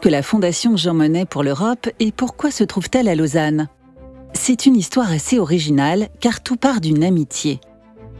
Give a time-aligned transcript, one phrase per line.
[0.00, 3.68] Que la Fondation Jean Monnet pour l'Europe et pourquoi se trouve-t-elle à Lausanne?
[4.32, 7.60] C'est une histoire assez originale car tout part d'une amitié.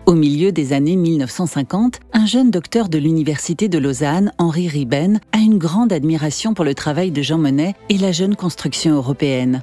[0.05, 5.39] Au milieu des années 1950, un jeune docteur de l'Université de Lausanne, Henri Riben, a
[5.39, 9.63] une grande admiration pour le travail de Jean Monnet et la jeune construction européenne.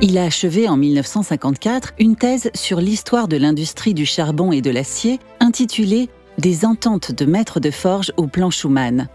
[0.00, 4.70] Il a achevé en 1954 une thèse sur l'histoire de l'industrie du charbon et de
[4.70, 6.08] l'acier intitulée
[6.38, 9.08] Des ententes de maîtres de forge au plan Schumann.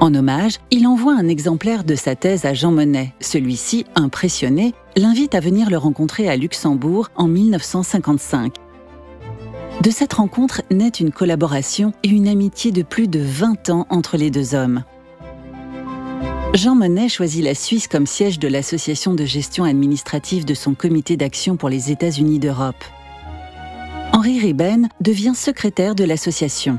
[0.00, 3.14] En hommage, il envoie un exemplaire de sa thèse à Jean Monnet.
[3.20, 8.54] Celui-ci, impressionné, l'invite à venir le rencontrer à Luxembourg en 1955.
[9.82, 14.16] De cette rencontre naît une collaboration et une amitié de plus de 20 ans entre
[14.16, 14.84] les deux hommes.
[16.54, 21.16] Jean Monnet choisit la Suisse comme siège de l'association de gestion administrative de son comité
[21.16, 22.84] d'action pour les États-Unis d'Europe.
[24.12, 26.78] Henri Riben devient secrétaire de l'association.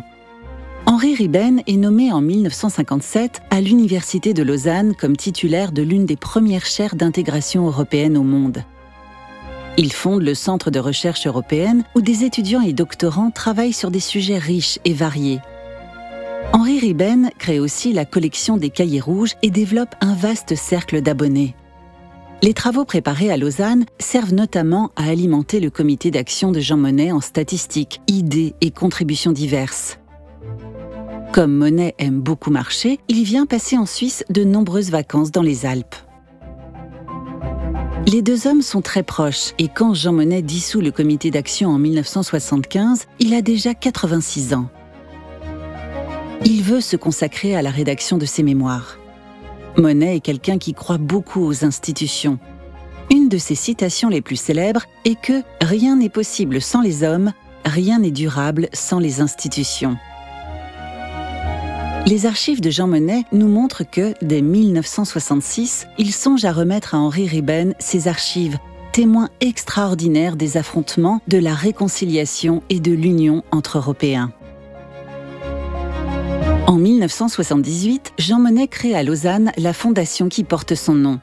[0.87, 6.15] Henri Riben est nommé en 1957 à l'Université de Lausanne comme titulaire de l'une des
[6.15, 8.63] premières chaires d'intégration européenne au monde.
[9.77, 13.99] Il fonde le Centre de recherche européenne où des étudiants et doctorants travaillent sur des
[13.99, 15.41] sujets riches et variés,
[16.53, 21.55] Henri Riben crée aussi la collection des cahiers rouges et développe un vaste cercle d'abonnés.
[22.41, 27.11] Les travaux préparés à Lausanne servent notamment à alimenter le comité d'action de Jean Monnet
[27.11, 29.99] en statistiques, idées et contributions diverses.
[31.35, 35.65] Comme Monnet aime beaucoup marcher, il vient passer en Suisse de nombreuses vacances dans les
[35.65, 35.95] Alpes.
[38.07, 41.77] Les deux hommes sont très proches et quand Jean Monnet dissout le comité d'action en
[41.77, 44.69] 1975, il a déjà 86 ans
[46.45, 48.99] il veut se consacrer à la rédaction de ses mémoires.
[49.77, 52.37] Monet est quelqu'un qui croit beaucoup aux institutions.
[53.11, 57.33] Une de ses citations les plus célèbres est que rien n'est possible sans les hommes,
[57.65, 59.97] rien n'est durable sans les institutions.
[62.07, 66.99] Les archives de Jean Monnet nous montrent que, dès 1966, il songe à remettre à
[66.99, 68.59] Henri Riben ses archives,
[68.91, 74.31] témoins extraordinaires des affrontements, de la réconciliation et de l'union entre Européens.
[76.67, 81.19] En 1978, Jean Monnet crée à Lausanne la fondation qui porte son nom.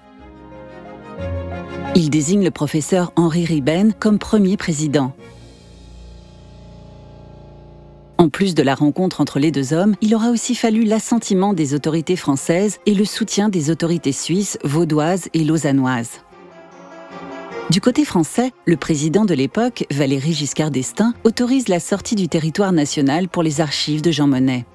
[1.94, 5.12] Il désigne le professeur Henri Riben comme premier président.
[8.22, 11.74] En plus de la rencontre entre les deux hommes, il aura aussi fallu l'assentiment des
[11.74, 16.20] autorités françaises et le soutien des autorités suisses, vaudoises et lausannoises.
[17.70, 22.70] Du côté français, le président de l'époque, Valéry Giscard d'Estaing, autorise la sortie du territoire
[22.70, 24.66] national pour les archives de Jean Monnet.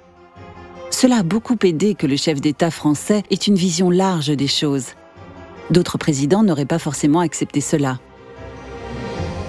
[0.90, 4.88] Cela a beaucoup aidé que le chef d'État français ait une vision large des choses.
[5.72, 7.98] D'autres présidents n'auraient pas forcément accepté cela.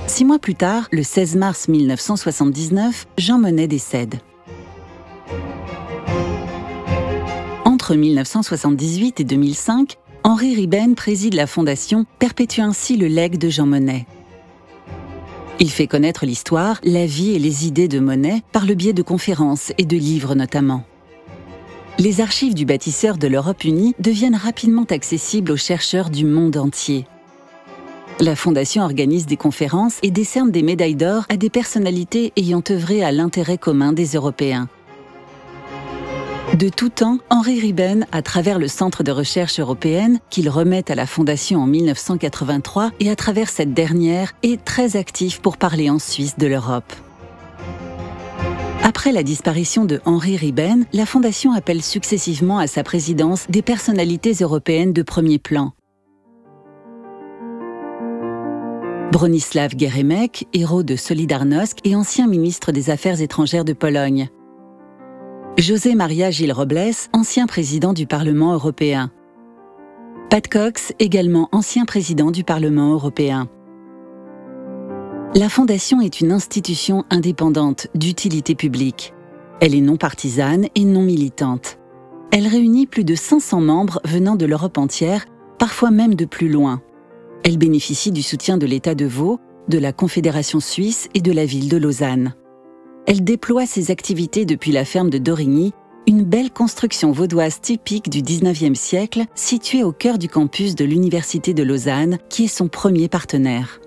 [0.09, 4.17] Six mois plus tard, le 16 mars 1979, Jean Monnet décède.
[7.67, 13.67] Entre 1978 et 2005, Henri Riben préside la fondation, perpétue ainsi le legs de Jean
[13.67, 14.07] Monnet.
[15.61, 19.03] Il fait connaître l'histoire, la vie et les idées de Monnet par le biais de
[19.03, 20.85] conférences et de livres notamment
[21.99, 27.07] les archives du bâtisseur de l'Europe unie deviennent rapidement accessibles aux chercheurs du monde entier.
[28.21, 33.05] La Fondation organise des conférences et décerne des médailles d'or à des personnalités ayant œuvré
[33.05, 34.69] à l'intérêt commun des Européens.
[36.55, 40.97] De tout temps, Henri Riben, à travers le Centre de recherche européenne, qu'il remet à
[40.97, 46.01] la Fondation en 1983, et à travers cette dernière, est très actif pour parler en
[46.01, 46.93] Suisse de l'Europe.
[48.83, 54.33] Après la disparition de Henri Riben, la Fondation appelle successivement à sa présidence des personnalités
[54.41, 55.73] européennes de premier plan.
[59.13, 64.29] Bronislav Geremek, héros de Solidarnosc et ancien ministre des Affaires étrangères de Pologne.
[65.57, 69.11] José Maria Gilles Robles, ancien président du Parlement européen.
[70.29, 73.49] Pat Cox, également ancien président du Parlement européen.
[75.35, 79.15] La Fondation est une institution indépendante d'utilité publique.
[79.63, 81.79] Elle est non partisane et non militante.
[82.31, 85.25] Elle réunit plus de 500 membres venant de l'Europe entière,
[85.59, 86.83] parfois même de plus loin.
[87.49, 91.47] Elle bénéficie du soutien de l'État de Vaud, de la Confédération suisse et de la
[91.47, 92.35] ville de Lausanne.
[93.07, 95.73] Elle déploie ses activités depuis la ferme de Dorigny,
[96.07, 101.55] une belle construction vaudoise typique du 19e siècle située au cœur du campus de l'Université
[101.55, 103.81] de Lausanne, qui est son premier partenaire.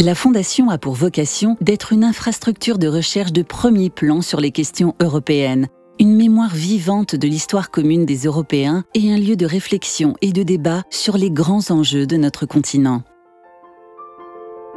[0.00, 4.52] La Fondation a pour vocation d'être une infrastructure de recherche de premier plan sur les
[4.52, 5.68] questions européennes,
[5.98, 10.42] une mémoire vivante de l'histoire commune des Européens et un lieu de réflexion et de
[10.42, 13.02] débat sur les grands enjeux de notre continent.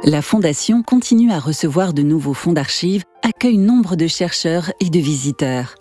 [0.02, 4.98] La Fondation continue à recevoir de nouveaux fonds d'archives, accueille nombre de chercheurs et de
[4.98, 5.74] visiteurs.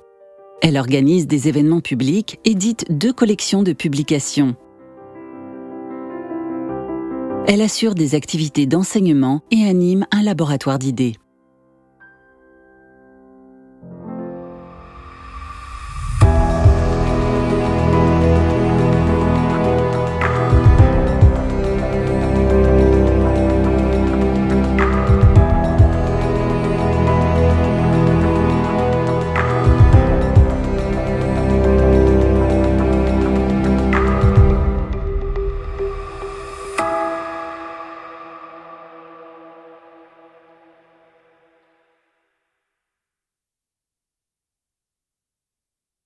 [0.62, 4.58] Elle organise des événements publics, édite deux collections de publications.
[7.48, 11.16] Elle assure des activités d'enseignement et anime un laboratoire d'idées.